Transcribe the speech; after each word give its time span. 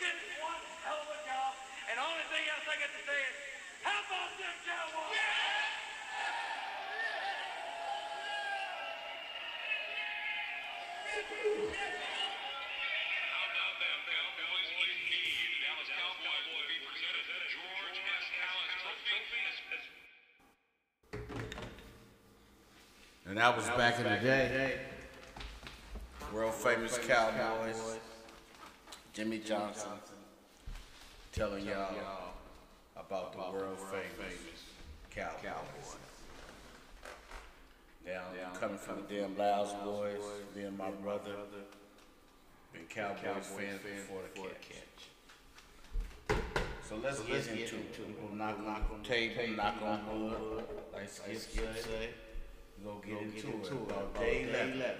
did 0.00 0.16
one 0.40 0.64
hell 0.80 1.04
of 1.04 1.12
a 1.12 1.20
job. 1.28 1.52
And 1.92 2.00
the 2.00 2.04
only 2.08 2.24
thing 2.32 2.40
else 2.48 2.64
I 2.64 2.80
get 2.80 2.88
to 2.88 3.02
say 3.04 3.20
is, 3.20 3.36
how 3.84 4.00
about 4.00 4.32
them 4.40 4.56
Cowboys? 4.64 5.12
How 13.28 13.44
about 13.44 13.76
them 13.76 14.00
Cowboys 14.08 14.72
indeed? 14.72 15.52
The 15.52 15.68
Dallas 15.68 15.92
Cowboys 15.92 16.48
will 16.48 16.64
be 16.64 16.80
presented 16.80 17.28
the 17.28 17.44
George 17.52 18.00
S. 18.00 18.24
Allen 18.40 18.72
Trophy. 18.80 19.20
And 23.28 23.36
that 23.36 23.52
was 23.52 23.68
back 23.76 24.00
in 24.00 24.08
the 24.08 24.16
day. 24.16 24.80
World 26.32 26.54
famous 26.54 26.96
Cowboys. 27.04 28.00
Jimmy 29.12 29.38
Johnson 29.38 29.90
telling 31.32 31.66
y'all 31.66 32.32
about 32.96 33.32
the 33.32 33.38
world 33.38 33.76
famous 33.90 34.34
Cowboys. 35.10 35.96
Down, 38.06 38.54
coming 38.54 38.78
from 38.78 39.02
the 39.06 39.14
damn 39.14 39.36
Loud 39.36 39.84
Boys, 39.84 40.22
being 40.54 40.76
my 40.76 40.90
brother, 40.90 41.34
been 42.72 42.86
Cowboys 42.88 43.46
fan 43.46 43.80
before 43.82 44.22
the 44.22 44.40
catch. 44.60 45.10
So 46.88 46.96
let's 47.02 47.20
get 47.20 47.46
into 47.48 47.76
it. 47.76 48.20
Gonna 48.20 48.36
knock 48.36 48.90
on 48.92 49.02
the 49.02 49.08
table, 49.08 49.56
knock 49.56 49.82
on 49.82 50.22
wood, 50.22 50.64
like 50.92 51.08
Skip 51.08 51.52
say. 51.52 52.10
Gonna 52.84 53.00
get 53.04 53.22
into 53.22 53.48
it 53.48 54.14
day 54.14 54.42
11. 54.44 54.94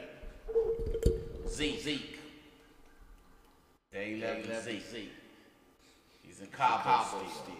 Zeke. 1.48 2.19
Zeke. 3.92 4.20
Day 4.20 4.20
11 4.20 4.62
Zeke. 4.62 5.10
He's 6.22 6.40
in 6.40 6.46
Cabo 6.46 7.04
still. 7.28 7.54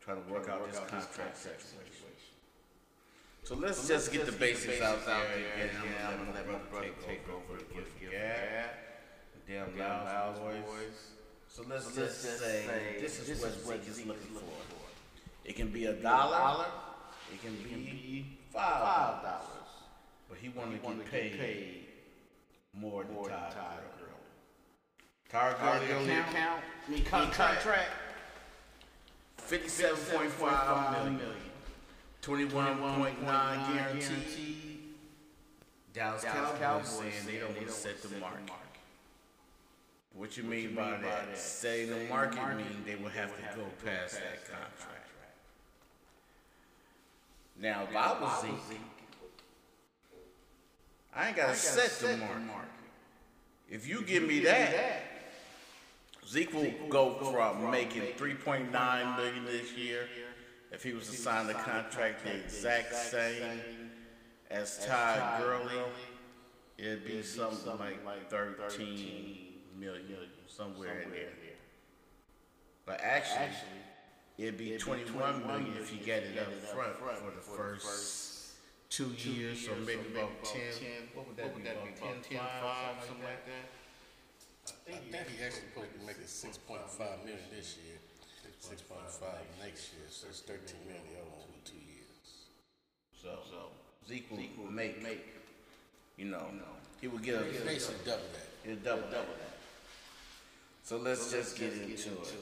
Trying 0.00 0.24
to 0.24 0.32
work 0.32 0.48
out 0.48 0.66
this 0.70 0.78
contract 0.78 1.36
situation. 1.36 1.88
So 3.44 3.54
let's 3.54 3.88
just 3.88 4.12
get 4.12 4.26
the 4.26 4.32
basics 4.32 4.82
out 4.82 5.06
there 5.06 5.16
I'm 6.06 6.18
gonna 6.18 6.32
let 6.34 6.46
my 6.46 6.58
brother 6.70 6.88
take 7.06 7.22
over 7.28 7.58
and 7.58 7.68
give 7.74 8.12
yeah. 8.12 8.66
The 9.46 9.52
damn 9.52 9.78
loud 9.78 10.36
boys. 10.38 11.12
So 11.48 11.64
let's 11.68 11.94
just 11.94 12.20
say 12.20 12.66
this 13.00 13.26
is 13.26 13.40
what 13.40 13.54
Zeke 13.54 13.88
is 13.88 14.04
looking 14.04 14.34
for. 14.34 14.42
It 15.44 15.56
can 15.56 15.70
be 15.70 15.86
a 15.86 15.94
dollar, 15.94 16.66
it 17.32 17.42
can 17.42 17.54
be 17.64 18.26
five 18.52 19.22
dollars. 19.22 19.44
But 20.28 20.38
he 20.38 20.50
wanted 20.50 20.82
to 20.82 20.90
get 21.10 21.38
paid 21.38 21.86
more 22.74 23.04
than 23.04 23.14
Todd 23.14 23.54
Gurley. 23.54 23.97
Todd 25.30 25.56
Gurley 25.60 26.10
account, 26.10 26.62
me 26.88 27.00
contract, 27.02 27.66
point 29.46 30.30
five 30.30 31.02
million. 31.02 31.20
Twenty-one 32.22 32.78
point 32.78 33.22
nine 33.22 33.76
guaranteed. 33.76 34.78
Dallas 35.92 36.24
Cowboys 36.24 36.88
saying 36.88 37.12
they 37.26 37.38
don't 37.38 37.54
want 37.54 37.66
to 37.66 37.72
set 37.72 38.02
the 38.02 38.08
market. 38.18 38.50
What 40.14 40.36
you 40.36 40.44
mean 40.44 40.74
by 40.74 40.96
that? 41.02 41.36
Setting 41.36 41.90
the 41.90 42.04
market 42.08 42.56
mean 42.56 42.82
they 42.86 42.96
will 42.96 43.10
have 43.10 43.34
to 43.36 43.42
go 43.56 43.64
past 43.84 44.14
that 44.14 44.44
contract. 44.46 45.08
Now, 47.60 47.82
if 47.82 47.94
I 47.94 48.20
was 48.20 48.42
Zeke, 48.42 48.80
I 51.14 51.28
ain't 51.28 51.36
gotta 51.36 51.54
set 51.54 51.90
the 52.00 52.16
market. 52.16 52.70
If 53.70 53.86
you 53.86 54.02
give 54.02 54.22
me 54.22 54.40
that, 54.40 55.17
Zeke 56.28 56.52
will 56.52 56.72
go 56.90 57.14
from 57.14 57.70
making 57.70 58.02
3.9 58.18 59.16
million 59.16 59.44
this 59.46 59.72
year 59.72 60.06
if 60.70 60.82
he 60.82 60.92
was 60.92 61.08
to 61.08 61.16
sign 61.16 61.46
the 61.46 61.54
contract 61.54 62.22
the 62.22 62.36
exact 62.36 62.94
same 62.94 63.60
as 64.50 64.84
Todd 64.86 65.40
Gurley. 65.40 65.82
It'd 66.76 67.06
be 67.06 67.22
something 67.22 67.78
like 68.04 68.28
13 68.28 69.38
million, 69.80 70.04
somewhere 70.46 71.00
in 71.00 71.10
there. 71.12 71.32
But 72.84 73.00
actually, 73.02 73.48
it'd 74.36 74.58
be 74.58 74.76
21 74.76 75.46
million 75.46 75.72
if 75.80 75.90
you 75.92 75.98
get 76.04 76.24
it 76.24 76.38
up 76.38 76.52
front 76.74 76.94
for 76.96 77.30
the 77.34 77.40
first 77.40 78.52
two 78.90 79.14
years, 79.16 79.66
or 79.66 79.76
maybe 79.76 80.00
about 80.12 80.44
10. 80.44 80.60
What 81.14 81.26
would 81.26 81.36
that 81.38 81.56
be? 81.56 81.62
About 81.62 81.96
10, 81.96 82.38
10, 82.38 82.38
5, 82.38 83.04
something 83.06 83.24
like 83.24 83.46
that? 83.46 83.87
I 84.88 84.92
think 84.92 85.28
he 85.28 85.44
actually 85.44 85.68
supposed 85.72 85.92
to 85.92 85.98
be 85.98 86.06
making 86.06 86.26
six 86.26 86.58
point 86.58 86.88
five 86.88 87.18
million 87.24 87.44
this 87.54 87.76
year, 87.84 87.98
six 88.58 88.82
point 88.82 89.08
five 89.10 89.44
next 89.62 89.92
year, 89.92 90.06
so 90.08 90.26
it's 90.28 90.40
thirteen 90.40 90.80
million 90.86 91.04
over 91.22 91.58
two 91.64 91.76
years. 91.76 92.48
So, 93.22 93.38
Zeke 94.08 94.30
will 94.56 94.70
make, 94.70 95.02
make, 95.02 95.24
you 96.16 96.26
know, 96.26 96.46
he 97.00 97.08
would 97.08 97.22
get 97.22 97.34
a, 97.34 97.44
It's 97.44 97.60
basically 97.60 98.04
double 98.06 98.22
that. 98.32 98.48
he'll 98.64 98.76
double, 98.76 99.02
double 99.10 99.34
that. 99.38 99.56
So 100.82 100.96
let's 100.96 101.30
just 101.30 101.58
get 101.58 101.72
into 101.74 102.10
it. 102.10 102.34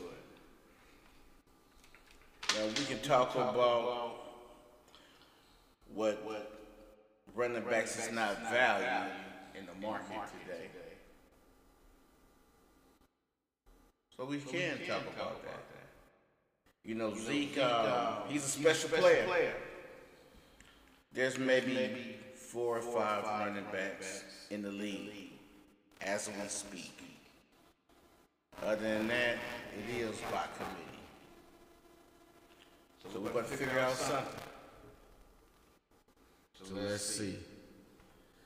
Now 2.55 2.67
we 2.67 2.85
can 2.85 3.01
talk 3.01 3.35
about 3.35 4.15
what 5.95 6.23
running 7.35 7.63
backs 7.65 7.99
is 7.99 8.13
not 8.13 8.41
valued 8.51 9.11
in 9.59 9.67
the 9.67 9.75
market 9.87 10.17
today. 10.47 10.69
So 14.17 14.25
we 14.25 14.39
can 14.39 14.79
talk 14.87 15.03
about 15.15 15.43
that. 15.45 15.61
You 16.85 16.95
know, 16.95 17.15
Zeke, 17.15 17.59
um, 17.59 18.19
he's 18.29 18.45
a 18.45 18.49
special 18.49 18.89
player. 18.91 19.53
There's 21.13 21.39
maybe 21.39 22.17
four 22.35 22.79
or 22.79 22.83
five 22.83 23.25
running 23.25 23.65
backs 23.73 24.25
in 24.51 24.63
the 24.63 24.71
league 24.71 25.33
as 26.01 26.29
we 26.29 26.49
speak. 26.49 27.03
Other 28.63 28.77
than 28.77 29.09
that, 29.09 29.37
it 29.77 30.01
is 30.01 30.17
by 30.33 30.45
committee. 30.57 30.83
So 33.13 33.21
we're 33.21 33.31
going 33.31 33.45
to 33.45 33.51
figure 33.51 33.79
out 33.79 33.95
something. 33.95 34.41
So 36.59 36.75
let's 36.75 37.05
see. 37.05 37.37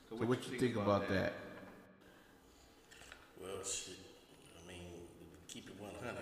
So 0.09 0.15
what 0.17 0.51
you 0.51 0.57
think 0.57 0.75
about 0.75 1.07
that? 1.09 1.33
Well, 3.41 3.63
shit, 3.63 3.95
100. 6.01 6.17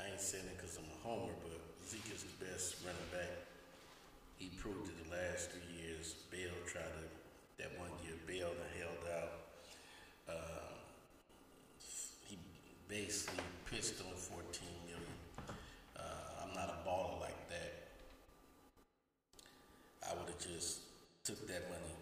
I 0.00 0.08
ain't 0.08 0.20
saying 0.20 0.48
it 0.48 0.56
because 0.56 0.80
I'm 0.80 0.88
a 0.88 0.98
homer, 1.04 1.36
but 1.44 1.60
Zeke 1.84 2.08
is 2.08 2.24
the 2.24 2.36
best 2.40 2.80
running 2.80 3.10
back. 3.12 3.36
He 4.40 4.48
proved 4.56 4.88
it 4.88 4.96
the 5.04 5.12
last 5.12 5.52
three 5.52 5.68
years. 5.76 6.16
Bell 6.32 6.56
tried 6.64 6.88
to, 6.88 7.04
that 7.60 7.76
one 7.76 7.92
year, 8.00 8.16
Bell 8.24 8.48
held 8.80 9.04
out. 9.12 9.32
Uh, 10.24 10.72
he 12.24 12.38
basically 12.88 13.44
pitched 13.68 14.00
on 14.00 14.16
14 14.16 14.40
million. 14.88 15.04
Uh, 15.92 16.48
I'm 16.48 16.54
not 16.56 16.72
a 16.72 16.88
baller 16.88 17.20
like 17.20 17.36
that. 17.52 17.92
I 20.08 20.16
would 20.16 20.32
have 20.32 20.40
just 20.40 20.80
took 21.24 21.44
that 21.48 21.68
money 21.68 21.92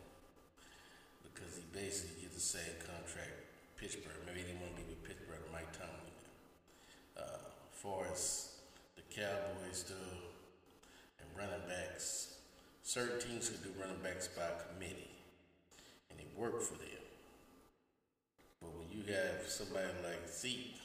because 1.27 1.59
he 1.59 1.67
basically 1.75 2.23
get 2.23 2.33
the 2.35 2.39
same 2.39 2.79
contract 2.79 3.43
Pittsburgh. 3.75 4.23
Maybe 4.25 4.47
he 4.47 4.55
want 4.63 4.71
to 4.77 4.83
be 4.83 4.87
with 4.87 5.03
Pittsburgh, 5.03 5.43
Mike 5.51 5.73
Tomlin. 5.75 6.16
As 8.17 8.49
the 8.97 9.03
Cowboys 9.15 9.85
do 9.87 9.95
and 11.21 11.29
running 11.37 11.69
backs, 11.69 12.35
certain 12.83 13.21
teams 13.21 13.51
could 13.51 13.63
do 13.63 13.69
running 13.79 14.03
backs 14.03 14.27
by 14.27 14.43
committee 14.73 15.11
and 16.11 16.19
it 16.19 16.27
worked 16.35 16.63
for 16.63 16.75
them. 16.79 16.89
But 18.61 18.71
when 18.71 18.91
you 18.91 19.13
have 19.13 19.47
somebody 19.47 19.87
like 20.03 20.29
Zeke, 20.29 20.81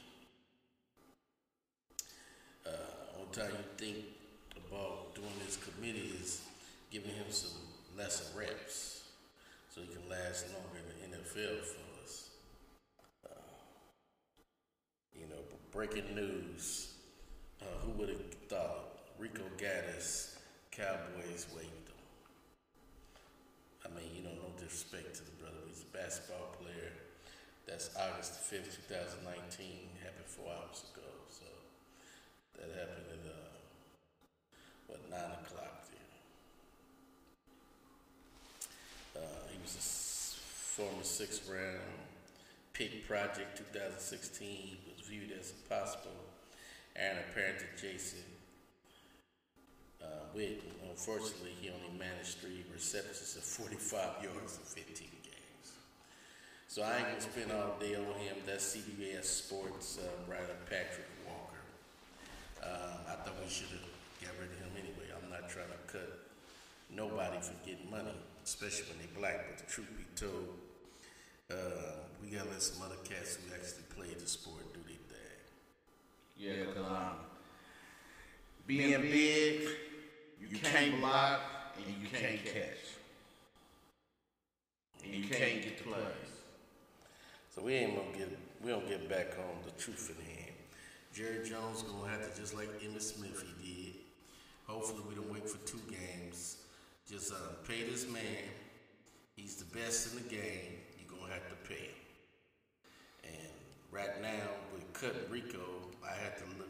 uh, 2.66 2.70
only 3.18 3.32
time 3.32 3.50
you 3.50 3.86
think 3.86 4.04
about 4.54 5.14
doing 5.14 5.32
this 5.44 5.56
committee 5.56 6.12
is 6.20 6.42
giving 6.90 7.12
him 7.12 7.30
some 7.30 7.50
lesser 7.96 8.38
reps 8.38 9.04
so 9.74 9.80
he 9.80 9.86
can 9.86 10.06
last 10.08 10.46
longer 10.52 10.78
in 10.78 11.10
the 11.10 11.16
NFL 11.16 11.64
for 11.64 12.04
us. 12.04 12.28
Uh, 13.24 13.40
you 15.18 15.26
know, 15.26 15.40
breaking 15.72 16.14
news. 16.14 16.91
Uh, 17.62 17.78
who 17.84 17.90
would 17.92 18.08
have 18.08 18.34
thought 18.48 18.98
Rico 19.18 19.42
Gathers, 19.56 20.36
Cowboys 20.72 21.46
waived 21.54 21.86
him? 21.86 22.02
I 23.86 23.88
mean, 23.94 24.10
you 24.16 24.22
know, 24.24 24.34
no 24.34 24.50
disrespect 24.58 25.14
to 25.16 25.24
the 25.24 25.30
brother. 25.38 25.62
He's 25.68 25.84
a 25.86 25.96
basketball 25.96 26.56
player. 26.58 26.90
That's 27.66 27.94
August 27.94 28.50
the 28.50 28.56
5th, 28.56 28.74
2019. 28.88 29.94
Happened 30.02 30.26
four 30.26 30.50
hours 30.50 30.82
ago. 30.90 31.06
So 31.30 31.46
that 32.58 32.68
happened 32.74 33.06
at, 33.14 33.30
uh, 33.30 33.54
what, 34.88 35.00
9 35.08 35.18
o'clock 35.46 35.86
there. 39.14 39.22
Uh, 39.22 39.46
he 39.52 39.58
was 39.62 39.76
a 39.78 39.84
former 40.74 41.04
sixth 41.04 41.48
round 41.48 42.02
Pick 42.72 43.06
Project 43.06 43.58
2016 43.58 44.78
was 44.88 45.06
viewed 45.06 45.30
as 45.38 45.52
a 45.52 45.68
possible 45.68 46.31
heir 46.96 47.24
apparent 47.30 47.58
to 47.60 47.66
Jason 47.80 48.20
uh, 50.02 50.06
Witten. 50.36 50.60
Unfortunately, 50.90 51.54
he 51.60 51.70
only 51.70 51.98
managed 51.98 52.38
three 52.38 52.64
receptions 52.72 53.36
of 53.36 53.42
45 53.42 54.22
yards 54.22 54.58
in 54.58 54.64
15 54.64 55.08
games. 55.22 55.66
So 56.68 56.82
I 56.82 56.98
ain't 56.98 57.08
gonna 57.08 57.20
spend 57.20 57.52
all 57.52 57.76
day 57.80 57.94
on 57.96 58.04
him. 58.20 58.36
That's 58.46 58.76
CBS 58.76 59.24
Sports 59.24 59.98
uh, 59.98 60.30
writer 60.30 60.56
Patrik 60.70 61.08
Walker. 61.26 61.62
Um, 62.62 62.98
I 63.08 63.14
thought 63.22 63.36
we 63.42 63.50
should 63.50 63.68
have 63.68 63.88
got 64.20 64.32
rid 64.40 64.50
of 64.50 64.58
him 64.58 64.72
anyway. 64.76 65.12
I'm 65.12 65.30
not 65.30 65.48
trying 65.48 65.68
to 65.68 65.92
cut 65.92 66.28
nobody 66.90 67.38
for 67.40 67.54
getting 67.66 67.90
money, 67.90 68.14
especially 68.44 68.84
when 68.90 68.98
they're 68.98 69.18
black. 69.18 69.46
But 69.48 69.66
the 69.66 69.72
truth 69.72 69.88
be 69.96 70.04
told, 70.14 70.48
uh, 71.50 72.08
we 72.22 72.30
gotta 72.30 72.48
let 72.50 72.62
some 72.62 72.82
other 72.82 73.00
cats 73.04 73.36
who 73.36 73.52
actually 73.54 73.84
play 73.94 74.14
the 74.18 74.26
sport. 74.26 74.71
Yeah, 76.42 76.54
because 76.66 76.90
um, 76.90 77.12
being 78.66 79.00
big, 79.00 79.62
you 80.40 80.58
can't 80.58 80.98
block 80.98 81.40
and 81.76 81.86
you 82.02 82.08
can't 82.08 82.44
catch. 82.44 82.82
And 85.04 85.14
you 85.14 85.28
can't 85.28 85.62
get 85.62 85.78
the 85.78 85.84
plays. 85.84 86.32
So 87.54 87.62
we 87.62 87.74
ain't 87.74 87.94
gonna 87.94 88.18
get 88.18 88.36
we 88.60 88.70
don't 88.72 88.88
get 88.88 89.08
back 89.08 89.36
on 89.38 89.62
the 89.64 89.70
truth 89.80 90.10
in 90.10 90.34
hand. 90.34 90.56
Jerry 91.14 91.48
Jones 91.48 91.82
gonna 91.82 92.10
have 92.10 92.34
to 92.34 92.40
just 92.40 92.56
like 92.56 92.68
Emmitt 92.80 93.02
Smith 93.02 93.44
he 93.60 93.74
did. 93.84 93.94
Hopefully 94.66 95.02
we 95.08 95.14
don't 95.14 95.32
wait 95.32 95.48
for 95.48 95.64
two 95.64 95.80
games. 95.88 96.56
Just 97.08 97.32
uh, 97.32 97.36
pay 97.68 97.84
this 97.84 98.10
man. 98.10 98.22
He's 99.36 99.54
the 99.56 99.78
best 99.78 100.10
in 100.10 100.24
the 100.24 100.28
game. 100.28 100.80
You're 100.98 101.20
gonna 101.20 101.32
have 101.32 101.48
to 101.50 101.68
pay 101.68 101.84
him. 101.84 102.01
Right 103.92 104.20
now 104.22 104.48
with 104.74 104.90
cutting 104.94 105.30
Rico, 105.30 105.60
I 106.02 106.14
had 106.14 106.36
to 106.38 106.44
look. 106.58 106.68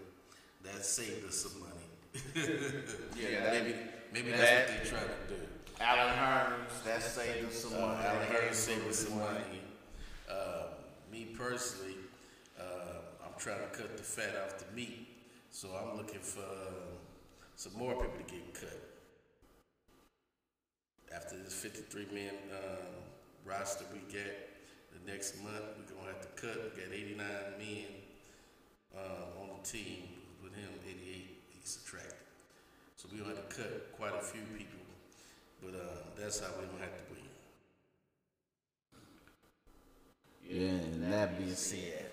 That 0.65 0.85
saved 0.85 1.27
us 1.27 1.37
some 1.37 1.61
money. 1.61 1.73
Yeah, 3.17 3.51
maybe 3.53 3.75
maybe 4.13 4.31
that- 4.33 4.69
that's 4.69 4.71
what 4.71 4.85
they 4.85 4.91
trying 4.91 5.09
to 5.29 5.35
do. 5.35 5.41
Alan 5.81 6.15
Hearns, 6.15 6.85
that 6.85 7.03
saved 7.03 7.49
us 7.49 7.63
some 7.63 7.75
Uh, 7.75 7.81
money. 7.87 8.05
Alan 8.07 8.27
Hearns 8.29 8.55
saved 8.55 8.87
us 8.89 8.99
some 9.07 9.19
money. 9.19 9.63
Uh, 10.29 10.65
me 11.11 11.35
personally, 11.37 11.97
uh, 12.61 13.01
I'm 13.25 13.39
trying 13.39 13.61
to 13.61 13.67
cut 13.77 13.97
the 13.97 14.03
fat 14.03 14.35
off 14.45 14.59
the 14.59 14.71
meat, 14.77 15.09
so 15.51 15.69
I'm 15.75 15.97
looking 15.97 16.21
for 16.21 16.41
uh, 16.41 16.97
some 17.57 17.73
more 17.75 17.95
people 17.95 18.19
to 18.27 18.33
get 18.35 18.55
cut. 18.55 18.81
After 21.15 21.37
this 21.39 21.55
53 21.55 22.07
man 22.13 22.35
um, 22.53 22.87
roster 23.45 23.85
we 23.93 24.01
get, 24.13 24.51
the 24.93 25.11
next 25.11 25.43
month 25.43 25.63
we're 25.77 25.95
gonna 25.97 26.13
have 26.13 26.21
to 26.23 26.41
cut. 26.41 26.73
We 26.77 26.83
got 26.83 26.93
89 26.93 27.27
men 27.59 27.87
uh, 28.97 29.41
on 29.41 29.49
the 29.61 29.69
team. 29.69 30.09
With 30.43 30.55
him, 30.55 30.69
88, 30.85 30.99
he 31.51 31.61
subtracted. 31.63 32.15
So 32.97 33.09
we're 33.13 33.23
gonna 33.23 33.37
have 33.37 33.49
to 33.49 33.55
cut 33.55 33.93
quite 33.97 34.15
a 34.15 34.23
few 34.23 34.43
people, 34.57 34.79
but 35.63 35.75
uh, 35.75 36.03
that's 36.19 36.41
how 36.41 36.49
we're 36.59 36.67
gonna 36.67 36.85
have 36.85 36.97
to 36.97 37.13
win. 37.13 37.23
Yeah, 40.49 40.69
and 40.69 41.13
that 41.13 41.39
being 41.39 41.55
said, 41.55 42.07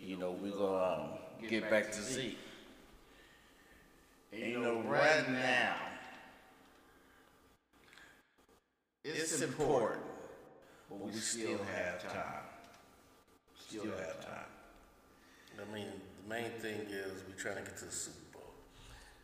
you 0.00 0.16
know, 0.16 0.32
we're 0.32 0.52
gonna 0.52 1.02
um, 1.02 1.48
get 1.48 1.68
back 1.68 1.90
to 1.92 2.02
Zeke. 2.02 2.38
And 4.32 4.42
you 4.52 4.60
know, 4.60 4.80
right 4.82 5.28
now, 5.30 5.74
it's 9.04 9.40
important, 9.40 10.02
but 10.88 10.98
we 11.00 11.12
still 11.12 11.58
have 11.74 12.02
time. 12.02 12.44
Still 13.56 13.84
have 13.84 14.20
time. 14.24 14.50
I 15.60 15.74
mean, 15.74 15.88
the 16.22 16.28
main 16.28 16.50
thing 16.60 16.80
is 16.88 17.24
we're 17.28 17.34
trying 17.34 17.56
to 17.56 17.62
get 17.62 17.76
to 17.78 17.86
the 17.86 17.90
Super 17.90 18.38
Bowl. 18.38 18.52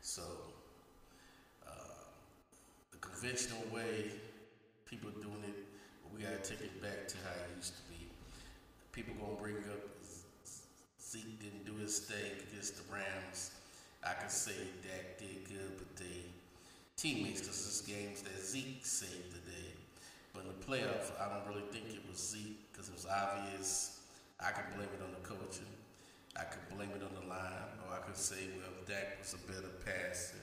So, 0.01 0.23
uh, 1.67 1.71
the 2.91 2.99
conventional 2.99 3.63
way, 3.73 4.11
people 4.87 5.11
doing 5.11 5.43
it, 5.49 5.65
we 6.15 6.23
gotta 6.23 6.39
take 6.39 6.61
it 6.61 6.83
back 6.83 7.09
to 7.09 7.17
how 7.19 7.35
it 7.35 7.57
used 7.57 7.75
to 7.77 7.83
be. 7.91 8.09
People 8.93 9.15
gonna 9.15 9.41
bring 9.41 9.57
up 9.57 9.81
Zeke 11.01 11.41
didn't 11.41 11.65
do 11.65 11.81
his 11.81 12.01
thing 12.01 12.33
against 12.51 12.77
the 12.77 12.93
Rams. 12.93 13.53
I 14.03 14.15
can 14.15 14.29
say 14.29 14.53
Dak 14.83 15.19
did 15.19 15.49
good, 15.49 15.79
but 15.79 15.97
they 15.97 16.27
teammates, 16.97 17.41
because 17.41 17.65
this 17.65 17.81
games 17.83 18.23
that 18.23 18.41
Zeke 18.43 18.85
saved 18.85 19.31
today. 19.31 19.71
But 20.35 20.43
in 20.43 20.49
the 20.49 20.67
playoffs, 20.67 21.13
I 21.21 21.33
don't 21.33 21.47
really 21.49 21.67
think 21.71 21.87
it 21.89 22.03
was 22.11 22.19
Zeke 22.19 22.71
because 22.73 22.89
it 22.89 22.95
was 22.95 23.07
obvious. 23.07 24.01
I 24.41 24.51
could 24.51 24.75
blame 24.75 24.89
it 24.93 25.03
on 25.03 25.13
the 25.13 25.27
coaching. 25.27 25.71
I 26.37 26.43
could 26.43 26.77
blame 26.77 26.91
it 26.91 27.03
on 27.03 27.15
the 27.15 27.29
line, 27.29 27.79
or 27.87 27.95
I 27.95 28.01
could 28.05 28.17
say, 28.17 28.49
well, 28.59 28.75
Dak 28.87 29.19
was 29.21 29.35
a 29.35 29.39
better 29.47 29.71
passer, 29.85 30.43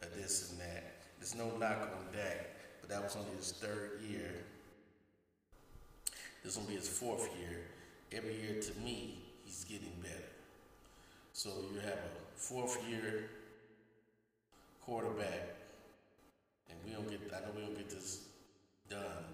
or 0.00 0.08
this 0.16 0.52
and 0.52 0.60
that. 0.60 1.02
There's 1.18 1.34
no 1.34 1.46
knock 1.58 1.82
on 1.82 2.12
Dak, 2.12 2.46
but 2.80 2.88
that 2.90 3.02
was 3.02 3.16
only 3.16 3.36
his 3.36 3.50
third 3.50 4.00
year. 4.08 4.30
This 6.44 6.56
will 6.56 6.64
be 6.64 6.74
his 6.74 6.88
fourth 6.88 7.28
year. 7.40 7.62
Every 8.12 8.40
year, 8.40 8.62
to 8.62 8.78
me, 8.78 9.18
he's 9.44 9.64
getting 9.64 9.92
better. 10.00 10.14
So 11.32 11.50
you 11.74 11.80
have 11.80 11.98
a 11.98 12.36
fourth 12.36 12.78
year 12.88 13.30
quarterback, 14.84 15.56
and 16.70 16.78
we 16.86 16.92
don't 16.92 17.10
get. 17.10 17.20
I 17.34 17.40
know 17.40 17.52
we 17.56 17.62
don't 17.62 17.76
get 17.76 17.90
this 17.90 18.20
done. 18.88 19.24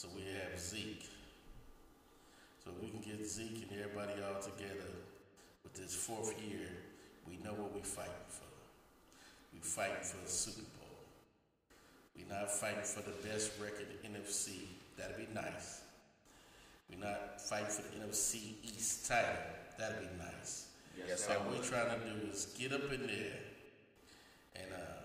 So 0.00 0.08
we 0.16 0.22
have 0.32 0.58
Zeke. 0.58 1.04
So 2.64 2.70
we 2.80 2.88
can 2.88 3.00
get 3.00 3.28
Zeke 3.28 3.68
and 3.68 3.78
everybody 3.78 4.14
all 4.24 4.40
together 4.40 4.88
with 5.62 5.74
this 5.74 5.94
fourth 5.94 6.32
year. 6.42 6.68
We 7.28 7.36
know 7.44 7.52
what 7.52 7.74
we're 7.74 7.82
fighting 7.82 8.24
for. 8.26 8.48
We're 9.52 9.60
fighting 9.60 10.02
for 10.02 10.16
the 10.24 10.30
Super 10.30 10.62
Bowl. 10.62 11.04
We're 12.16 12.34
not 12.34 12.50
fighting 12.50 12.82
for 12.82 13.02
the 13.02 13.14
best 13.28 13.52
record 13.60 13.88
in 14.02 14.14
the 14.14 14.18
NFC. 14.18 14.68
That'd 14.96 15.18
be 15.18 15.28
nice. 15.34 15.82
We're 16.88 17.04
not 17.04 17.38
fighting 17.38 17.68
for 17.68 17.82
the 17.82 18.02
NFC 18.02 18.54
East 18.64 19.06
title. 19.06 19.36
That'd 19.78 20.00
be 20.00 20.08
nice. 20.16 20.68
Yes, 20.96 21.26
So 21.26 21.34
what 21.34 21.58
we're 21.58 21.62
trying 21.62 21.90
to 21.90 22.06
do 22.06 22.30
is 22.32 22.46
get 22.58 22.72
up 22.72 22.90
in 22.90 23.06
there 23.06 23.36
and 24.56 24.72
uh, 24.72 25.04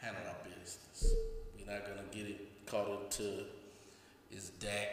handle 0.00 0.22
our 0.26 0.50
business. 0.50 1.14
We're 1.56 1.72
not 1.72 1.86
gonna 1.86 2.08
get 2.10 2.26
it 2.26 2.66
caught 2.66 2.90
up 2.90 3.08
to 3.12 3.44
is 4.36 4.50
Dak 4.50 4.88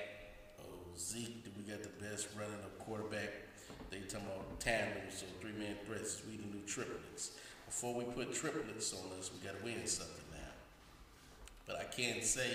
or 0.59 0.97
Zeke 0.97 1.45
we 1.57 1.63
got 1.63 1.81
the 1.83 2.03
best 2.03 2.27
running 2.37 2.53
of 2.63 2.77
quarterback. 2.79 3.31
They 3.89 3.99
talking 3.99 4.27
about 4.27 4.59
tandems 4.59 5.23
or 5.23 5.41
three 5.41 5.57
man 5.57 5.75
threats. 5.85 6.21
We 6.29 6.37
the 6.37 6.43
do 6.43 6.59
triplets. 6.65 7.31
Before 7.65 7.93
we 7.93 8.03
put 8.03 8.33
triplets 8.33 8.93
on 8.93 9.17
us, 9.17 9.31
we 9.31 9.45
gotta 9.45 9.63
win 9.63 9.85
something 9.85 10.25
now. 10.31 10.51
But 11.65 11.79
I 11.79 11.83
can't 11.85 12.23
say 12.23 12.49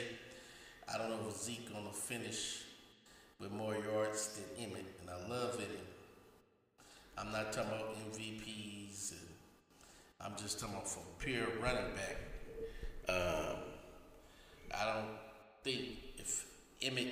I 0.93 0.99
don't 0.99 1.11
know 1.11 1.29
if 1.29 1.37
Zeke 1.37 1.73
gonna 1.73 1.93
finish 1.93 2.63
with 3.41 3.51
more 3.51 3.75
yards 3.75 4.37
than 4.37 4.67
Emmitt, 4.67 4.85
and 5.01 5.11
I 5.11 5.29
love 5.29 5.57
Emmitt. 5.59 5.95
I'm 7.17 7.33
not 7.33 7.53
talking 7.53 7.71
about 7.73 7.97
MVPs, 8.13 9.13
and 9.13 9.29
I'm 10.21 10.33
just 10.37 10.61
talking 10.61 10.75
about 10.75 10.89
from 10.89 11.03
pure 11.19 11.47
running 11.63 11.93
back. 11.95 12.17
Um, 13.09 13.57
I 14.77 14.85
don't 14.85 15.09
think 15.63 15.99
if 16.19 16.47
Emmitt, 16.85 17.11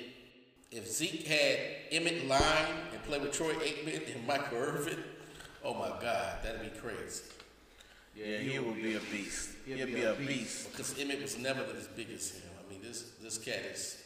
if 0.71 0.87
Zeke 0.87 1.27
had 1.27 1.59
Emmitt 1.91 2.27
line 2.27 2.75
and 2.91 3.03
play 3.03 3.19
with 3.19 3.31
Troy 3.31 3.53
Aikman 3.53 4.15
and 4.15 4.27
Michael 4.27 4.57
Irvin, 4.57 5.03
oh 5.63 5.73
my 5.73 5.89
God, 6.01 6.37
that'd 6.43 6.61
be 6.61 6.79
crazy. 6.79 7.23
Yeah, 8.15 8.37
he 8.37 8.59
would 8.59 8.75
be 8.75 8.95
a 8.95 8.99
beast. 9.11 9.49
He'd 9.65 9.85
be 9.87 10.03
a 10.03 10.13
beast. 10.13 10.71
Because 10.71 10.93
Emmitt 10.93 11.21
was 11.21 11.37
never 11.37 11.63
as 11.77 11.87
big 11.87 12.11
as 12.11 12.31
him. 12.31 12.43
I 12.59 12.71
mean, 12.71 12.81
this 12.83 13.11
this 13.21 13.37
cat 13.37 13.61
is 13.73 14.01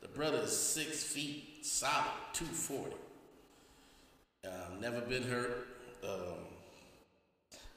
the 0.00 0.08
brother 0.08 0.42
is 0.42 0.56
six 0.56 1.02
feet 1.02 1.64
solid, 1.66 2.04
two 2.32 2.44
forty. 2.44 2.94
Um, 4.44 4.80
never 4.80 5.00
been 5.00 5.24
hurt. 5.24 5.66
Um, 6.04 6.38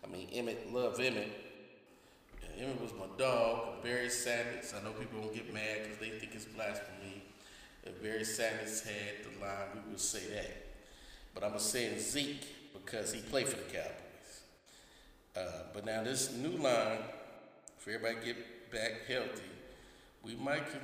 I 0.03 0.07
mean, 0.07 0.27
Emmitt 0.29 0.71
love 0.71 0.97
Emmitt. 0.97 1.29
And 2.43 2.61
Emmitt 2.61 2.81
was 2.81 2.91
my 2.93 3.07
dog. 3.17 3.81
Barry 3.83 4.09
Sanders. 4.09 4.73
I 4.79 4.83
know 4.83 4.91
people 4.91 5.21
don't 5.21 5.33
get 5.33 5.51
mad 5.51 5.83
because 5.83 5.97
they 5.97 6.09
think 6.09 6.35
it's 6.35 6.45
blasphemy. 6.45 7.20
If 7.83 8.01
Barry 8.01 8.23
Sanders 8.23 8.83
had 8.83 9.23
the 9.23 9.43
line, 9.43 9.67
we 9.73 9.91
would 9.91 9.99
say 9.99 10.21
that. 10.33 10.67
But 11.33 11.43
I'm 11.43 11.57
saying 11.59 11.99
Zeke 11.99 12.45
because 12.73 13.13
he 13.13 13.21
played 13.21 13.47
for 13.47 13.57
the 13.57 13.63
Cowboys. 13.63 14.41
Uh, 15.35 15.63
but 15.73 15.85
now 15.85 16.03
this 16.03 16.33
new 16.33 16.57
line, 16.57 16.99
if 17.79 17.87
everybody 17.87 18.25
get 18.25 18.71
back 18.71 19.07
healthy, 19.07 19.41
we 20.23 20.35
might 20.35 20.69
can 20.69 20.81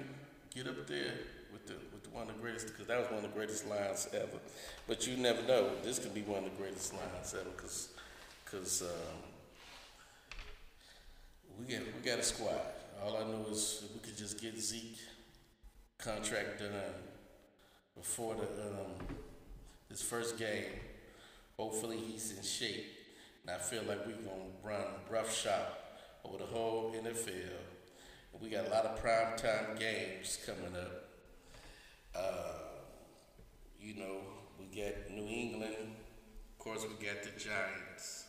get 0.55 0.67
up 0.67 0.87
there 0.87 1.13
with 1.51 1.67
the 1.67 1.73
with 1.93 2.11
one 2.11 2.27
of 2.29 2.35
the 2.35 2.41
greatest 2.41 2.67
because 2.67 2.87
that 2.87 2.97
was 2.97 3.07
one 3.07 3.17
of 3.17 3.23
the 3.23 3.35
greatest 3.35 3.67
lines 3.67 4.07
ever. 4.13 4.39
But 4.87 5.05
you 5.05 5.17
never 5.17 5.43
know. 5.43 5.71
This 5.83 5.99
could 5.99 6.15
be 6.15 6.21
one 6.21 6.43
of 6.43 6.45
the 6.45 6.57
greatest 6.57 6.93
lines 6.93 7.35
ever 7.35 7.49
because 7.55 7.89
because 8.43 8.81
um, 8.81 8.87
we 11.59 11.73
got 11.73 11.83
we 11.85 12.09
got 12.09 12.19
a 12.19 12.23
squad. 12.23 12.61
All 13.03 13.17
I 13.17 13.23
know 13.23 13.45
is 13.51 13.83
we 13.93 13.99
could 13.99 14.17
just 14.17 14.41
get 14.41 14.57
Zeke 14.57 14.97
contract 15.97 16.59
done 16.59 16.71
before 17.95 18.35
the 18.35 18.43
um, 18.43 19.15
his 19.89 20.01
first 20.01 20.37
game. 20.37 20.65
Hopefully 21.57 21.97
he's 21.97 22.37
in 22.37 22.43
shape. 22.43 22.85
And 23.41 23.55
I 23.55 23.59
feel 23.59 23.83
like 23.83 24.05
we're 24.05 24.13
gonna 24.13 24.51
run 24.63 24.85
roughshod 25.09 25.65
over 26.23 26.37
the 26.37 26.45
whole 26.45 26.93
NFL. 26.93 27.57
And 28.33 28.41
we 28.41 28.49
got 28.49 28.67
a 28.67 28.69
lot 28.69 28.85
of 28.85 28.99
prime 29.01 29.37
time 29.37 29.77
games 29.79 30.37
coming 30.45 30.75
up. 30.75 31.03
Uh, 32.15 32.57
you 33.79 33.95
know, 33.95 34.17
we 34.59 34.65
got 34.65 34.93
New 35.09 35.25
England. 35.25 35.75
Of 36.51 36.59
course, 36.59 36.83
we 36.83 37.05
got 37.05 37.23
the 37.23 37.39
Giants. 37.39 38.25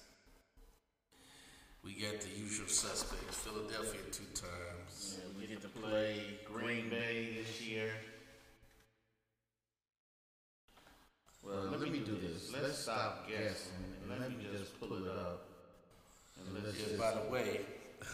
We 1.85 1.95
got 1.95 2.21
the 2.21 2.29
usual 2.39 2.69
suspects. 2.69 3.37
Philadelphia 3.39 4.01
two 4.13 4.25
times. 4.35 5.19
Yeah, 5.19 5.28
get 5.59 5.75
to 5.75 5.81
play 5.81 6.23
Green 6.45 6.89
Bay 6.89 7.37
this 7.39 7.61
year. 7.61 7.91
Well, 11.43 11.69
let 11.71 11.81
me 11.81 12.01
do 12.01 12.17
this. 12.21 12.53
Let's 12.53 12.79
stop 12.79 13.29
guessing 13.29 13.73
and 14.03 14.21
let 14.21 14.31
me 14.31 14.37
just 14.57 14.79
pull 14.79 14.93
it 14.93 15.09
up. 15.09 15.47
And 16.39 16.65
let's 16.65 16.77
just, 16.79 16.99
by 16.99 17.13
the 17.13 17.31
way, 17.31 17.61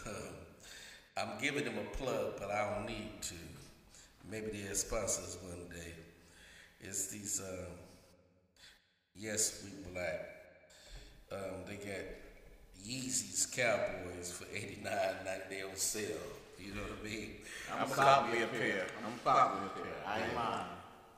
I'm 1.17 1.39
giving 1.41 1.65
them 1.65 1.77
a 1.77 1.95
plug, 1.97 2.33
but 2.39 2.49
I 2.51 2.73
don't 2.73 2.87
need 2.87 3.21
to. 3.21 3.35
Maybe 4.29 4.61
they're 4.63 4.73
sponsors 4.73 5.37
one 5.43 5.69
day. 5.69 5.93
It's 6.81 7.07
these, 7.07 7.41
um, 7.41 7.67
Yes 9.15 9.63
We 9.63 9.91
Black. 9.91 10.29
Um, 11.31 11.65
they 11.67 11.75
got 11.75 12.05
Yeezy's 12.83 13.45
Cowboys 13.45 14.31
for 14.31 14.45
$89.90 14.45 15.49
they 15.49 15.61
on 15.61 15.75
sale. 15.75 16.17
You 16.59 16.73
know 16.73 16.81
what 16.81 16.99
I 17.01 17.07
mean? 17.07 17.31
I'm 17.73 17.91
a 17.91 17.95
copy 17.95 18.37
here. 18.37 18.87
I'm 19.05 19.19
probably 19.23 19.65
a 19.65 19.69
copy 19.69 19.81
here. 19.81 19.93
I 20.05 20.19
ain't 20.23 20.35
lying. 20.35 20.65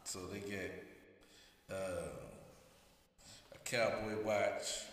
So 0.03 0.19
they 0.31 0.39
get 0.39 0.85
uh, 1.71 2.09
a 3.53 3.57
cowboy 3.65 4.23
watch, 4.23 4.85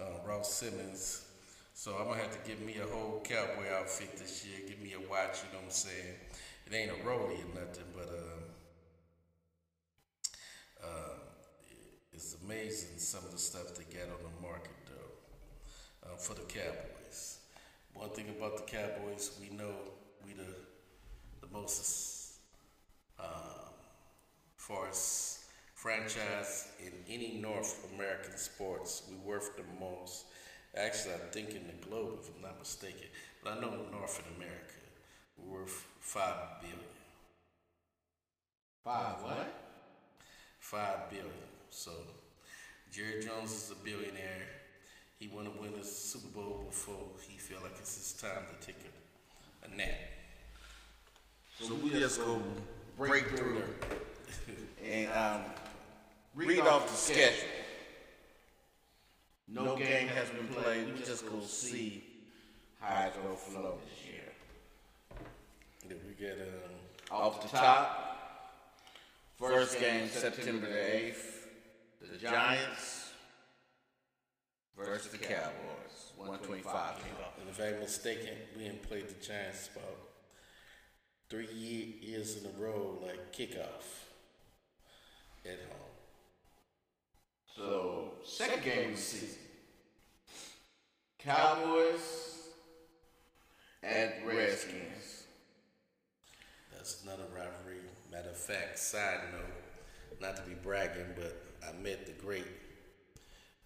uh, 0.00 0.26
Ross-Simons. 0.26 1.26
So 1.74 1.96
I'm 1.96 2.08
gonna 2.08 2.20
have 2.20 2.30
to 2.30 2.48
get 2.48 2.64
me 2.64 2.76
a 2.76 2.86
whole 2.86 3.22
cowboy 3.24 3.72
outfit 3.72 4.16
this 4.18 4.46
year. 4.46 4.60
Give 4.68 4.80
me 4.80 4.92
a 4.92 5.00
watch, 5.00 5.38
you 5.42 5.52
know 5.52 5.58
what 5.58 5.64
I'm 5.64 5.70
saying? 5.70 6.14
It 6.66 6.74
ain't 6.74 6.90
a 6.90 7.04
rollie 7.04 7.40
or 7.40 7.58
nothing, 7.58 7.84
but 7.96 8.08
um, 8.08 8.44
uh, 10.84 11.14
it's 12.12 12.36
amazing 12.44 12.98
some 12.98 13.24
of 13.24 13.32
the 13.32 13.38
stuff 13.38 13.74
they 13.74 13.84
got 13.84 14.08
on 14.08 14.20
the 14.22 14.46
market 14.46 14.76
though 14.86 16.12
uh, 16.12 16.16
for 16.16 16.34
the 16.34 16.42
Cowboys. 16.42 17.39
One 17.94 18.10
thing 18.10 18.26
about 18.36 18.56
the 18.56 18.62
Cowboys, 18.76 19.38
we 19.40 19.54
know 19.56 19.74
we 20.24 20.32
the 20.32 20.54
the 21.40 21.52
most 21.52 22.38
um, 23.18 23.26
far 24.56 24.88
as 24.88 25.44
franchise 25.74 26.68
in 26.78 26.92
any 27.08 27.38
North 27.40 27.86
American 27.94 28.36
sports. 28.36 29.02
We 29.08 29.16
worth 29.16 29.56
the 29.56 29.64
most. 29.78 30.26
Actually, 30.76 31.14
I 31.14 31.32
think 31.32 31.50
in 31.50 31.66
the 31.66 31.86
globe, 31.88 32.18
if 32.20 32.30
I'm 32.36 32.42
not 32.42 32.58
mistaken. 32.58 33.08
But 33.42 33.54
I 33.54 33.60
know 33.60 33.72
in 33.72 33.90
North 33.90 34.22
America, 34.36 34.74
we're 35.36 35.60
worth 35.60 35.86
five 36.00 36.60
billion. 36.60 36.78
Five 38.84 39.22
what? 39.22 39.52
Five 40.58 41.10
billion. 41.10 41.28
So, 41.70 41.90
Jerry 42.92 43.22
Jones 43.22 43.52
is 43.52 43.72
a 43.72 43.84
billionaire. 43.84 44.59
He 45.20 45.28
want 45.28 45.54
to 45.54 45.60
win 45.60 45.74
a 45.78 45.84
Super 45.84 46.28
Bowl 46.28 46.64
before 46.66 46.96
he 47.28 47.36
feel 47.36 47.58
like 47.62 47.74
it's 47.78 47.94
his 47.94 48.12
time 48.14 48.42
to 48.58 48.66
take 48.66 48.76
a, 48.80 49.70
a 49.70 49.76
nap. 49.76 49.88
So 51.60 51.74
we 51.74 51.90
just 51.90 52.18
go 52.18 52.40
break 52.96 53.26
through 53.28 53.62
and 54.82 55.12
um, 55.12 55.42
read 56.34 56.60
off 56.60 56.90
the 56.90 56.96
schedule. 56.96 57.48
No 59.46 59.76
game 59.76 60.08
has 60.08 60.30
been 60.30 60.48
played. 60.48 60.86
We 60.90 61.00
just 61.00 61.28
go 61.28 61.40
see 61.40 62.02
how 62.80 63.04
it's 63.06 63.16
gonna 63.18 63.36
flow 63.36 63.78
this 63.84 64.06
year. 64.10 64.32
Then 65.86 65.98
we 66.08 66.14
get 66.14 66.38
um, 66.40 67.14
Off 67.14 67.42
the 67.42 67.58
top, 67.58 68.56
first 69.38 69.78
game 69.78 70.08
September 70.08 70.66
the 70.66 70.96
eighth, 70.96 71.46
the 72.10 72.16
Giants 72.16 72.99
versus 74.84 75.12
the 75.12 75.18
Cowboys. 75.18 76.12
One 76.16 76.38
twenty-five. 76.38 76.94
And 77.40 77.48
if 77.48 77.60
I'm 77.60 77.80
mistaken, 77.80 78.34
we 78.56 78.64
ain't 78.64 78.82
played 78.82 79.08
the 79.08 79.14
Giants 79.24 79.70
about 79.74 79.98
three 81.28 81.96
years 82.02 82.36
in 82.36 82.46
a 82.46 82.62
row, 82.62 82.98
like 83.06 83.32
kickoff 83.32 84.06
at 85.44 85.58
home. 85.68 85.90
So 87.56 88.12
second 88.24 88.62
game 88.62 88.90
of 88.90 88.96
the 88.96 89.00
season, 89.00 89.38
Cowboys 91.18 92.38
at 93.82 94.20
Redskins. 94.26 95.24
That's 96.72 97.02
another 97.02 97.24
rivalry. 97.34 97.80
Matter 98.10 98.30
of 98.30 98.36
fact, 98.36 98.78
side 98.78 99.20
note, 99.32 100.20
not 100.20 100.36
to 100.36 100.42
be 100.42 100.54
bragging, 100.54 101.14
but 101.16 101.42
I 101.66 101.72
met 101.80 102.06
the 102.06 102.12
great. 102.12 102.46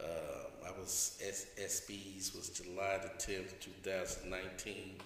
Uh, 0.04 0.68
I 0.68 0.70
was 0.78 1.18
S- 1.26 1.46
SB's 1.58 2.34
was 2.34 2.50
July 2.50 2.99
the 3.02 3.08
tenth, 3.18 3.58
two 3.61 3.70
thousand 3.88 4.30
nineteen. 4.30 4.96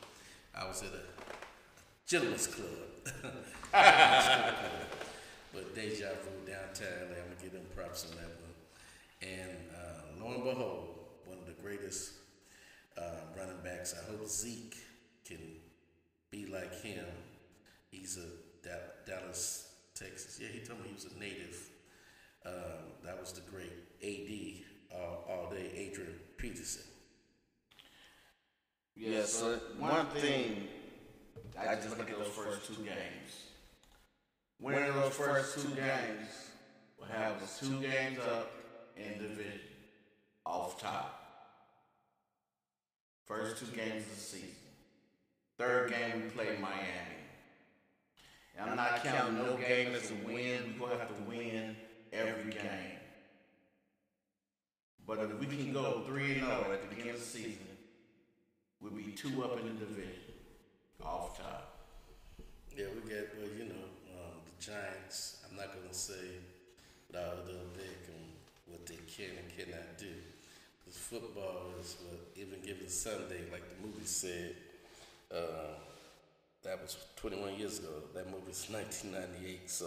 I 0.54 0.66
was 0.66 0.82
at 0.82 0.88
a 0.88 1.02
gentleman's 2.06 2.46
club. 2.48 2.66
but 5.52 5.74
Deja 5.74 6.08
Vu 6.08 6.50
downtown, 6.52 7.08
I'm 7.08 7.08
gonna 7.14 7.40
give 7.42 7.52
them 7.52 7.62
props 7.76 8.04
on 8.10 8.16
that 8.16 8.26
one. 8.26 8.54
And 9.22 9.58
uh, 9.74 10.24
lo 10.24 10.34
and 10.34 10.44
behold, 10.44 10.88
one 11.26 11.38
of 11.38 11.46
the 11.46 11.60
greatest 11.62 12.12
uh, 12.96 13.02
running 13.36 13.56
backs. 13.64 13.94
I 13.94 14.10
hope 14.10 14.26
Zeke 14.26 14.76
can 15.24 15.38
be 16.30 16.46
like 16.46 16.82
him. 16.82 17.04
He's 17.90 18.18
a 18.18 18.66
Da- 18.66 18.92
Dallas, 19.06 19.68
Texas. 19.94 20.38
Yeah, 20.40 20.48
he 20.52 20.60
told 20.60 20.80
me 20.80 20.88
he 20.88 20.94
was 20.94 21.06
a 21.06 21.18
native. 21.18 21.68
Um, 22.46 22.92
that 23.04 23.18
was 23.20 23.32
the 23.32 23.42
great 23.50 23.72
AD 24.02 24.64
all, 24.92 25.24
all 25.28 25.50
day, 25.50 25.70
Adrian 25.74 26.14
Peterson. 26.36 26.82
Yeah, 28.96 29.24
so 29.24 29.60
one 29.78 30.06
thing, 30.06 30.68
I 31.58 31.74
just 31.76 31.96
look 31.96 32.10
at 32.10 32.18
those 32.18 32.28
first 32.28 32.66
two 32.66 32.82
games. 32.82 33.44
Winning 34.60 34.92
those 34.92 35.12
first 35.14 35.54
two 35.54 35.68
games 35.74 36.28
will 36.98 37.06
have 37.06 37.40
us 37.40 37.60
two 37.60 37.80
games 37.80 38.18
up 38.18 38.50
in 38.96 39.22
division, 39.22 39.60
off 40.44 40.80
top. 40.80 41.14
First 43.24 43.58
two 43.58 43.76
games 43.76 44.02
of 44.04 44.14
the 44.14 44.20
season. 44.20 44.48
Third 45.58 45.90
game 45.90 46.22
we 46.24 46.30
play 46.30 46.56
Miami. 46.60 47.18
And 48.58 48.70
I'm 48.70 48.76
not 48.76 49.04
counting 49.04 49.38
no 49.38 49.56
game 49.56 49.94
as 49.94 50.10
a 50.10 50.14
win. 50.26 50.74
We're 50.80 50.88
gonna 50.88 51.00
have 51.00 51.16
to 51.16 51.22
win 51.28 51.76
every 52.12 52.50
game. 52.50 52.97
But 55.08 55.20
if 55.20 55.40
we 55.40 55.46
can 55.46 55.72
go 55.72 56.02
three 56.06 56.32
and 56.32 56.44
zero 56.44 56.66
at 56.70 56.82
the 56.82 56.88
beginning 56.94 57.14
of 57.14 57.20
the 57.20 57.24
season, 57.24 57.66
we'll 58.78 58.92
be 58.92 59.04
two 59.16 59.42
up 59.42 59.58
in 59.58 59.64
the 59.64 59.86
division, 59.86 60.36
off 61.02 61.38
top. 61.38 61.78
Yeah, 62.76 62.84
we 62.94 63.10
got, 63.10 63.24
well, 63.40 63.48
you 63.56 63.64
know, 63.64 63.88
um, 64.12 64.36
the 64.44 64.62
Giants, 64.62 65.42
I'm 65.48 65.56
not 65.56 65.72
going 65.72 65.88
to 65.88 65.94
say 65.94 66.44
without 67.10 67.38
a 67.42 67.46
little 67.46 67.72
bit 67.74 68.04
on 68.12 68.20
what 68.66 68.84
they 68.84 68.96
can 68.96 69.32
and 69.38 69.48
cannot 69.56 69.96
do. 69.96 70.12
Because 70.84 71.00
football 71.00 71.72
is 71.80 71.96
what, 72.06 72.20
even 72.36 72.60
given 72.60 72.88
Sunday, 72.90 73.48
like 73.50 73.62
the 73.64 73.86
movie 73.86 74.04
said, 74.04 74.56
uh, 75.34 75.72
that 76.64 76.82
was 76.82 76.98
21 77.16 77.54
years 77.54 77.78
ago. 77.78 77.88
That 78.14 78.26
movie 78.26 78.48
was 78.48 78.68
1998, 78.68 79.70
so, 79.70 79.86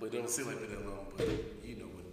but 0.00 0.06
it 0.06 0.12
don't 0.12 0.30
seem 0.30 0.46
like 0.46 0.60
been 0.60 0.70
that 0.70 0.86
long, 0.86 1.08
but 1.14 1.28
you 1.62 1.76
know 1.76 1.84
what. 1.92 2.07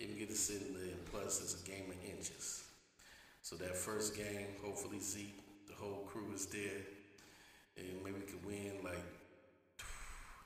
Even 0.00 0.18
get 0.18 0.30
to 0.30 0.34
sit 0.34 0.62
in 0.62 0.74
there, 0.74 0.96
plus 1.12 1.40
it's 1.40 1.62
a 1.62 1.66
game 1.66 1.84
of 1.90 2.10
inches. 2.10 2.64
So 3.42 3.54
that 3.56 3.76
first 3.76 4.16
game, 4.16 4.48
hopefully 4.64 4.98
Zeke, 4.98 5.38
the 5.68 5.74
whole 5.74 6.08
crew 6.10 6.32
is 6.34 6.46
there 6.46 6.82
and 7.76 8.04
maybe 8.04 8.16
we 8.16 8.26
could 8.26 8.44
win 8.44 8.72
like 8.84 9.04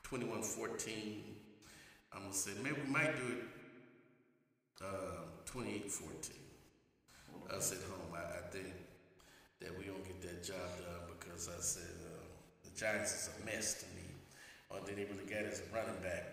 21-14. 0.04 1.20
I'm 2.12 2.22
gonna 2.22 2.32
say 2.32 2.52
maybe 2.62 2.76
we 2.84 2.92
might 2.92 3.16
do 3.16 3.22
it 3.32 3.44
um, 4.84 5.26
28-14. 5.46 6.30
I 7.54 7.60
said 7.60 7.78
home. 7.88 8.14
I, 8.14 8.38
I 8.38 8.50
think 8.50 8.72
that 9.60 9.76
we 9.78 9.84
don't 9.84 10.04
get 10.04 10.20
that 10.22 10.44
job 10.44 10.56
done 10.56 11.16
because 11.18 11.48
I 11.48 11.60
said 11.60 11.94
uh, 12.04 12.24
the 12.64 12.78
Giants 12.78 13.12
is 13.14 13.30
a 13.40 13.46
mess 13.46 13.82
to 13.82 13.86
me. 13.96 14.02
Thing 14.84 14.96
they 14.96 15.04
really 15.04 15.24
got 15.24 15.44
is 15.44 15.60
a 15.60 15.74
running 15.74 16.02
back, 16.02 16.26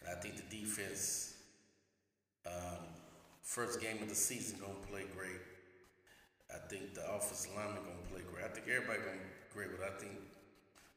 and 0.00 0.16
I 0.16 0.20
think 0.20 0.36
the 0.36 0.56
defense. 0.56 1.31
Um, 2.46 2.82
first 3.42 3.80
game 3.80 4.02
of 4.02 4.08
the 4.08 4.14
season 4.14 4.58
gonna 4.60 4.74
play 4.90 5.04
great. 5.16 5.40
I 6.52 6.58
think 6.68 6.94
the 6.94 7.02
offensive 7.14 7.52
lineman 7.56 7.82
gonna 7.82 8.10
play 8.10 8.22
great. 8.32 8.44
I 8.44 8.48
think 8.48 8.66
everybody 8.68 8.98
gonna 9.00 9.18
be 9.18 9.54
great, 9.54 9.68
but 9.78 9.86
I 9.86 9.92
think 9.98 10.12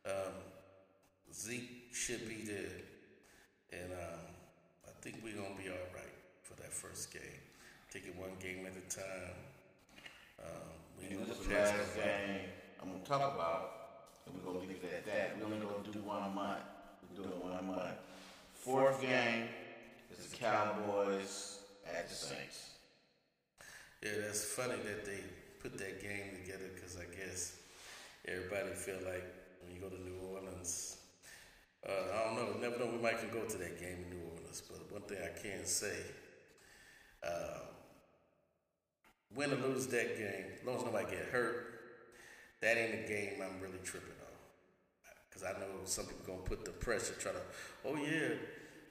um, 0.05 0.33
Zeke 1.33 1.89
should 1.93 2.27
be 2.27 2.43
there. 2.45 2.81
and 3.73 3.91
um, 3.93 4.25
I 4.87 4.91
think 5.01 5.17
we're 5.23 5.35
gonna 5.35 5.55
be 5.55 5.69
all 5.69 5.89
right 5.93 6.15
for 6.43 6.55
that 6.61 6.71
first 6.73 7.11
game. 7.13 7.41
Take 7.91 8.05
it 8.07 8.15
one 8.15 8.31
game 8.39 8.65
at 8.65 8.73
a 8.75 8.85
time. 8.95 9.35
Um, 10.39 10.69
we 10.99 11.15
And 11.15 11.25
this 11.25 11.37
the 11.37 11.43
is 11.43 11.47
the 11.47 11.53
last 11.55 11.95
game 11.95 12.41
I'm 12.81 12.91
gonna 12.91 13.03
talk 13.03 13.33
about, 13.35 13.71
and 14.25 14.35
we're 14.35 14.51
gonna 14.53 14.65
leave 14.65 14.83
it 14.83 14.93
at 14.93 15.05
that. 15.05 15.37
We're 15.37 15.45
only 15.45 15.57
gonna 15.59 15.91
do 15.91 15.99
one 15.99 16.23
a 16.23 16.29
month. 16.29 16.61
We're 17.15 17.23
doing 17.23 17.39
one 17.41 17.57
a 17.57 17.61
month. 17.61 17.97
Fourth 18.53 19.01
game 19.01 19.47
Cowboys 20.45 21.57
at 21.97 22.07
the 22.07 22.13
Saints. 22.13 22.69
Yeah, 24.03 24.11
that's 24.21 24.45
funny 24.45 24.75
that 24.75 25.03
they 25.03 25.19
put 25.59 25.75
that 25.79 26.01
game 26.03 26.37
together 26.43 26.69
because 26.75 26.97
I 26.97 27.05
guess 27.15 27.57
everybody 28.27 28.75
feel 28.75 28.99
like 29.05 29.25
when 29.63 29.73
you 29.73 29.81
go 29.81 29.89
to 29.89 29.99
New 29.99 30.19
Orleans, 30.31 30.97
uh, 31.87 31.91
I 32.13 32.25
don't 32.25 32.35
know, 32.35 32.59
never 32.61 32.77
know, 32.77 32.91
we 32.91 33.01
might 33.01 33.19
can 33.19 33.29
go 33.31 33.43
to 33.43 33.57
that 33.57 33.79
game 33.79 34.05
in 34.05 34.09
New 34.11 34.23
Orleans. 34.33 34.61
But 34.69 34.91
one 34.91 35.01
thing 35.09 35.17
I 35.23 35.39
can 35.39 35.65
say, 35.65 35.97
um, 37.25 37.65
win 39.35 39.51
or 39.51 39.67
lose 39.67 39.87
that 39.87 40.15
game, 40.15 40.45
as 40.59 40.67
long 40.67 40.77
as 40.77 40.85
nobody 40.85 41.09
get 41.09 41.25
hurt, 41.31 41.79
that 42.61 42.77
ain't 42.77 43.05
a 43.05 43.07
game 43.07 43.41
I'm 43.41 43.59
really 43.61 43.79
tripping 43.83 44.09
on. 44.09 45.13
Because 45.27 45.43
I 45.43 45.53
know 45.59 45.85
some 45.85 46.05
people 46.05 46.35
gonna 46.35 46.47
put 46.47 46.65
the 46.65 46.71
pressure, 46.71 47.13
try 47.19 47.31
to, 47.31 47.41
oh 47.83 47.95
yeah, 47.95 48.35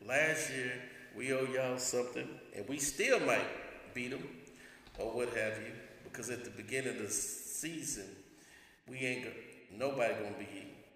last 0.05 0.51
year 0.51 0.83
we 1.17 1.33
owe 1.33 1.47
y'all 1.53 1.79
something, 1.79 2.29
and 2.55 2.69
we 2.69 2.79
still 2.79 3.21
might 3.21 3.47
beat 3.95 4.11
them 4.11 4.27
or 4.99 5.13
what 5.13 5.29
have 5.29 5.59
you. 5.59 5.73
Because 6.05 6.31
at 6.31 6.45
the 6.45 6.51
beginning 6.51 6.97
of 6.97 7.03
the 7.03 7.11
season, 7.11 8.07
we 8.89 8.99
ain't 8.99 9.27
nobody 9.77 10.15
gonna 10.15 10.39
be 10.39 10.47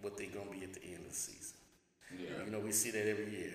what 0.01 0.17
they 0.17 0.27
gonna 0.27 0.51
be 0.51 0.63
at 0.63 0.73
the 0.73 0.83
end 0.83 1.05
of 1.05 1.09
the 1.09 1.15
season. 1.15 1.57
Yeah. 2.17 2.45
You 2.45 2.51
know, 2.51 2.59
we 2.59 2.71
see 2.71 2.91
that 2.91 3.07
every 3.07 3.29
year. 3.29 3.53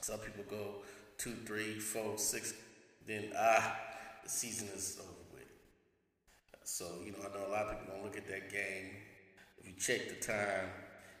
Some 0.00 0.18
people 0.20 0.44
go 0.48 0.82
two, 1.18 1.34
three, 1.44 1.78
four, 1.78 2.16
six, 2.16 2.54
then 3.06 3.32
ah, 3.36 3.76
the 4.22 4.28
season 4.28 4.68
is 4.74 4.98
over 5.00 5.10
with. 5.34 5.48
So, 6.64 6.86
you 7.04 7.12
know, 7.12 7.18
I 7.20 7.36
know 7.36 7.48
a 7.48 7.50
lot 7.50 7.66
of 7.66 7.80
people 7.80 7.94
gonna 7.94 8.04
look 8.04 8.16
at 8.16 8.28
that 8.28 8.50
game. 8.50 8.90
If 9.58 9.66
you 9.66 9.74
check 9.78 10.08
the 10.08 10.24
time, 10.24 10.68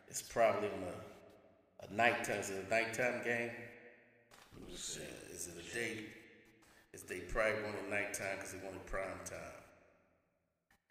it's 0.06 0.22
probably 0.22 0.68
on 0.68 0.84
a, 0.84 1.86
a 1.86 1.94
nighttime. 1.96 2.38
Is 2.38 2.50
it 2.50 2.66
a 2.66 2.70
nighttime 2.70 3.22
game? 3.24 3.50
Is 4.72 5.48
it 5.48 5.64
a 5.64 5.74
date? 5.74 6.08
It's 6.92 7.02
they 7.02 7.20
probably 7.20 7.62
want 7.62 7.76
it 7.76 7.90
nighttime 7.90 8.36
because 8.36 8.52
they 8.52 8.58
want 8.58 8.76
it 8.76 8.86
prime 8.86 9.20
time. 9.24 9.38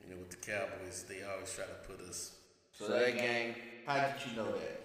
You 0.04 0.12
know, 0.12 0.20
with 0.20 0.30
the 0.30 0.38
Cowboys, 0.38 1.06
they 1.10 1.24
always 1.24 1.54
try 1.54 1.66
to 1.66 1.88
put 1.88 2.00
us. 2.08 2.36
So 2.72 2.88
that 2.88 3.18
game, 3.18 3.56
how 3.86 3.96
did 3.96 4.30
you 4.30 4.38
know 4.38 4.52
that? 4.52 4.82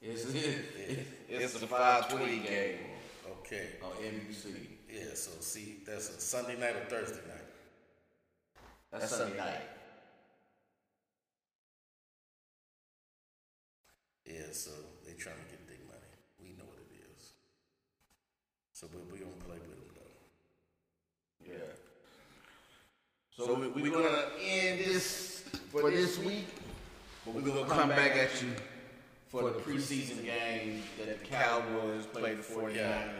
It's 0.00 0.24
it's 1.28 1.54
a 1.62 1.66
five 1.66 2.08
twenty 2.08 2.38
game 2.38 2.78
Okay. 3.40 3.70
on 3.82 3.90
NBC. 4.02 4.54
Yeah, 4.92 5.14
so 5.14 5.32
see, 5.40 5.78
that's 5.86 6.08
a 6.10 6.20
Sunday 6.20 6.58
night 6.58 6.76
or 6.76 6.84
Thursday 6.88 7.20
night. 7.26 7.48
That's 8.92 9.10
Sunday 9.10 9.36
night. 9.36 9.62
Yeah, 14.24 14.52
so 14.52 14.70
they 15.06 15.12
trying 15.14 15.36
to 15.36 15.50
get 15.50 15.66
their 15.66 15.76
money. 15.86 16.12
We 16.40 16.48
know 16.56 16.64
what 16.68 16.78
it 16.78 16.92
is. 17.16 17.32
So 18.78 18.86
we 18.94 19.12
we 19.12 19.18
gonna 19.18 19.32
play 19.44 19.56
with 19.58 19.70
them 19.74 19.90
though. 19.96 21.52
Yeah. 21.52 21.72
So 23.36 23.54
we, 23.54 23.82
we're 23.82 23.90
gonna 23.90 24.26
end 24.40 24.78
this 24.78 25.42
for 25.72 25.90
this 25.90 26.16
week, 26.20 26.46
but 27.24 27.34
we're 27.34 27.40
gonna 27.40 27.66
come 27.66 27.88
back 27.88 28.12
at 28.12 28.40
you 28.40 28.50
for 29.26 29.50
the 29.50 29.58
preseason 29.58 30.24
game 30.24 30.84
that 30.96 31.18
the 31.18 31.26
Cowboys 31.26 32.06
play 32.06 32.36
the 32.36 32.42
49ers. 32.44 32.76
Yeah, 32.76 33.10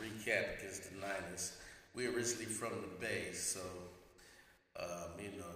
recap 0.00 0.60
against 0.60 0.92
the 0.92 1.00
Niners. 1.00 1.56
We're 1.96 2.14
originally 2.14 2.44
from 2.44 2.74
the 2.80 3.04
Bay, 3.04 3.32
so 3.32 3.58
um, 4.78 5.18
you 5.18 5.36
know, 5.36 5.46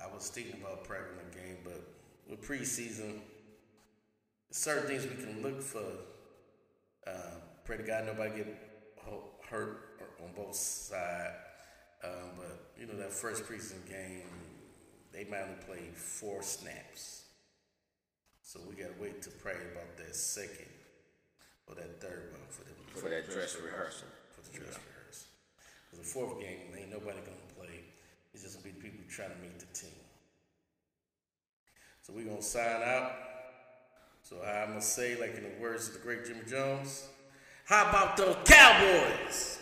I 0.00 0.06
was 0.14 0.28
thinking 0.28 0.60
about 0.60 0.84
prepping 0.84 1.18
the 1.32 1.36
game, 1.36 1.56
but 1.64 1.82
with 2.28 2.42
preseason, 2.42 3.18
certain 4.52 4.86
things 4.86 5.02
we 5.02 5.20
can 5.20 5.42
look 5.42 5.60
for. 5.60 5.82
Uh, 7.04 7.40
pray 7.64 7.76
to 7.76 7.82
God 7.82 8.06
nobody 8.06 8.36
get 8.36 8.69
hurt 9.48 10.00
on 10.22 10.30
both 10.36 10.54
sides. 10.54 11.34
Um, 12.02 12.30
but 12.38 12.72
you 12.78 12.86
know 12.86 12.96
that 12.96 13.12
first 13.12 13.44
preseason 13.44 13.86
game, 13.88 14.22
they 15.12 15.24
might 15.24 15.42
only 15.42 15.56
play 15.66 15.90
four 15.94 16.42
snaps. 16.42 17.24
So 18.42 18.60
we 18.68 18.74
gotta 18.74 18.94
wait 19.00 19.20
to 19.22 19.30
pray 19.30 19.56
about 19.72 19.96
that 19.98 20.16
second 20.16 20.66
or 21.66 21.74
that 21.74 22.00
third 22.00 22.30
one 22.32 22.40
for 22.48 22.64
them 22.64 22.74
For 22.94 23.08
that 23.10 23.30
dress 23.30 23.56
rehearsal. 23.62 24.08
for 24.34 24.40
the 24.50 24.58
dress 24.58 24.74
rehearsal. 24.76 25.26
'Cause 25.90 25.98
the 25.98 26.04
fourth 26.06 26.40
game, 26.40 26.74
ain't 26.76 26.90
nobody 26.90 27.18
gonna 27.20 27.54
play. 27.56 27.84
It's 28.32 28.42
just 28.42 28.54
gonna 28.56 28.72
be 28.72 28.80
the 28.80 28.80
people 28.90 29.04
trying 29.10 29.30
to 29.30 29.36
make 29.38 29.58
the 29.58 29.66
team. 29.66 29.98
So 32.02 32.12
we 32.12 32.24
gonna 32.24 32.42
sign 32.42 32.82
out. 32.82 33.12
So 34.22 34.40
I'm 34.42 34.68
gonna 34.68 34.82
say, 34.82 35.16
like 35.16 35.34
in 35.34 35.42
the 35.44 35.60
words 35.60 35.88
of 35.88 35.94
the 35.94 36.00
great 36.00 36.24
Jimmy 36.24 36.44
Jones, 36.46 37.08
how 37.70 37.88
about 37.88 38.16
those 38.16 38.34
Cowboys? 38.44 39.59